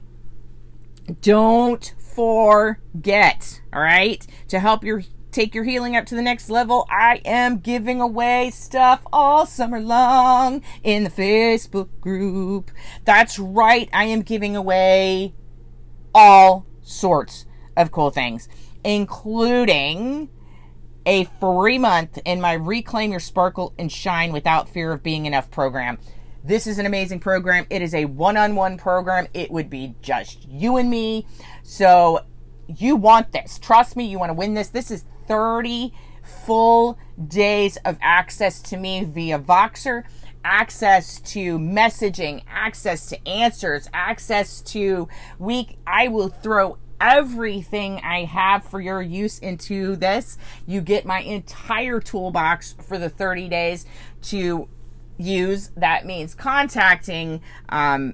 Don't 1.21 1.93
forget, 1.97 3.61
all 3.73 3.81
right, 3.81 4.25
to 4.47 4.59
help 4.59 4.83
your 4.83 5.03
take 5.31 5.55
your 5.55 5.63
healing 5.63 5.95
up 5.95 6.05
to 6.05 6.15
the 6.15 6.21
next 6.21 6.49
level, 6.49 6.85
I 6.89 7.21
am 7.23 7.59
giving 7.59 8.01
away 8.01 8.51
stuff 8.51 9.01
all 9.13 9.45
summer 9.45 9.79
long 9.79 10.61
in 10.83 11.05
the 11.05 11.09
Facebook 11.09 11.87
group. 12.01 12.69
That's 13.05 13.39
right, 13.39 13.89
I 13.93 14.05
am 14.05 14.23
giving 14.23 14.57
away 14.57 15.33
all 16.13 16.65
sorts 16.81 17.45
of 17.77 17.91
cool 17.91 18.09
things, 18.09 18.49
including 18.83 20.29
a 21.05 21.25
free 21.39 21.77
month 21.77 22.19
in 22.25 22.41
my 22.41 22.53
Reclaim 22.53 23.11
Your 23.11 23.19
Sparkle 23.19 23.73
and 23.77 23.91
Shine 23.91 24.31
Without 24.31 24.69
Fear 24.69 24.91
of 24.91 25.03
Being 25.03 25.25
Enough 25.25 25.49
program. 25.51 25.97
This 26.43 26.65
is 26.65 26.79
an 26.79 26.85
amazing 26.85 27.19
program. 27.19 27.65
It 27.69 27.81
is 27.81 27.93
a 27.93 28.05
one 28.05 28.37
on 28.37 28.55
one 28.55 28.77
program. 28.77 29.27
It 29.33 29.51
would 29.51 29.69
be 29.69 29.95
just 30.01 30.47
you 30.47 30.77
and 30.77 30.89
me. 30.89 31.27
So 31.63 32.21
you 32.67 32.95
want 32.95 33.31
this. 33.31 33.59
Trust 33.59 33.95
me, 33.95 34.05
you 34.05 34.17
want 34.17 34.31
to 34.31 34.33
win 34.33 34.53
this. 34.53 34.69
This 34.69 34.91
is 34.91 35.05
30 35.27 35.93
full 36.45 36.97
days 37.27 37.77
of 37.85 37.97
access 38.01 38.61
to 38.61 38.77
me 38.77 39.03
via 39.03 39.39
Voxer, 39.39 40.03
access 40.43 41.19
to 41.21 41.59
messaging, 41.59 42.43
access 42.47 43.07
to 43.07 43.27
answers, 43.27 43.89
access 43.93 44.61
to 44.61 45.07
week. 45.39 45.77
I 45.85 46.07
will 46.07 46.29
throw 46.29 46.77
everything 47.01 47.99
I 48.03 48.25
have 48.25 48.63
for 48.63 48.79
your 48.79 49.01
use 49.01 49.39
into 49.39 49.95
this. 49.95 50.37
You 50.67 50.79
get 50.81 51.05
my 51.05 51.19
entire 51.21 51.99
toolbox 51.99 52.75
for 52.87 52.97
the 52.97 53.09
30 53.09 53.49
days 53.49 53.85
to 54.23 54.69
use. 55.17 55.71
That 55.75 56.05
means 56.05 56.35
contacting 56.35 57.41
um, 57.69 58.13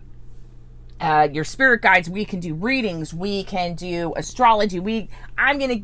uh, 1.00 1.28
your 1.32 1.44
spirit 1.44 1.82
guides. 1.82 2.10
We 2.10 2.26
can 2.26 2.40
do 2.40 2.54
readings. 2.54 3.14
We 3.14 3.44
can 3.44 3.76
do 3.76 4.14
astrology. 4.16 4.80
We 4.80 5.10
I'm 5.38 5.60
gonna 5.60 5.82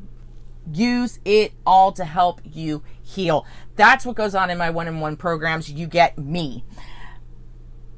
use 0.72 1.19
it 1.25 1.51
all 1.65 1.91
to 1.91 2.05
help 2.05 2.41
you 2.45 2.83
heal. 3.01 3.45
That's 3.75 4.05
what 4.05 4.15
goes 4.15 4.33
on 4.33 4.50
in 4.50 4.57
my 4.57 4.69
one-on-one 4.69 5.17
programs. 5.17 5.69
You 5.69 5.88
get 5.88 6.17
me, 6.17 6.63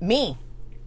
me. 0.02 0.38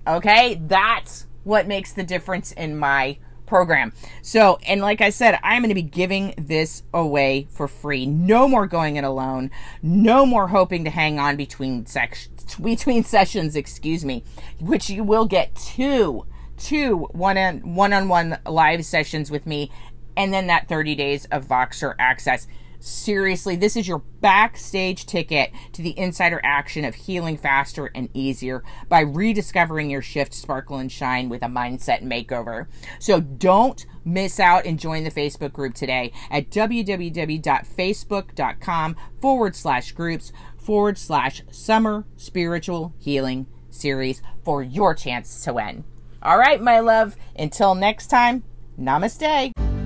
Okay, 0.07 0.61
that's 0.67 1.27
what 1.45 1.67
makes 1.69 1.93
the 1.93 2.03
difference 2.03 2.53
in 2.53 2.77
my 2.77 3.19
program. 3.49 3.93
So, 4.23 4.59
and 4.67 4.81
like 4.81 5.01
I 5.01 5.11
said, 5.11 5.39
I'm 5.43 5.63
going 5.63 5.71
to 5.71 5.75
be 5.75 5.83
giving 5.83 6.35
this 6.39 6.83
away 6.95 7.49
for 7.51 7.67
free. 7.67 8.07
No 8.07 8.47
more 8.47 8.67
going 8.67 8.97
it 8.97 9.05
alone. 9.05 9.51
No 9.83 10.25
more 10.27 10.49
hoping 10.49 10.85
to 10.85 10.91
hang 10.91 11.19
on 11.19 11.37
between 11.37 11.87
sections 11.87 12.57
between 12.63 13.05
sessions, 13.17 13.57
excuse 13.57 14.05
me, 14.05 14.23
which 14.61 14.89
you 14.89 15.03
will 15.05 15.27
get 15.27 15.55
two 15.55 16.27
two 16.57 16.97
one 17.13 17.39
on 17.39 17.75
one 17.75 17.93
on 17.93 18.09
one 18.09 18.39
live 18.45 18.85
sessions 18.85 19.31
with 19.31 19.47
me 19.47 19.71
and 20.17 20.35
then 20.35 20.49
that 20.49 20.67
30 20.69 20.97
days 20.97 21.25
of 21.27 21.47
Voxer 21.47 21.95
access. 21.99 22.49
Seriously, 22.81 23.57
this 23.57 23.77
is 23.77 23.89
your 23.89 24.05
backstage 24.21 25.05
ticket 25.05 25.51
to 25.73 25.83
the 25.83 25.99
insider 25.99 26.41
action 26.45 26.85
of 26.85 26.95
healing 26.95 27.37
faster 27.37 27.91
and 27.95 28.09
easier 28.15 28.63
by 28.89 29.01
rediscovering 29.01 29.91
your 29.91 30.03
shift, 30.03 30.33
sparkle, 30.33 30.79
and 30.79 30.93
shine 30.93 31.29
with 31.29 31.43
a 31.43 31.47
mindset 31.47 32.05
makeover. 32.05 32.69
So 33.01 33.19
don't 33.21 33.85
miss 34.05 34.39
out 34.39 34.65
and 34.65 34.79
join 34.79 35.03
the 35.05 35.11
Facebook 35.11 35.53
group 35.53 35.75
today 35.75 36.13
at 36.31 36.51
www.facebook.com 36.51 38.97
forward 39.21 39.57
slash 39.57 39.93
groups 39.93 40.33
forward 40.57 40.99
slash 40.99 41.43
summer 41.51 42.07
spiritual 42.17 42.95
healing 42.99 43.47
series 43.71 44.23
for 44.45 44.63
your 44.63 44.95
chance 44.95 45.43
to 45.45 45.53
win. 45.53 45.85
All 46.23 46.39
right, 46.39 46.61
my 46.61 46.81
love, 46.81 47.17
until 47.37 47.75
next 47.75 48.09
time, 48.09 48.45
namaste. 48.79 49.78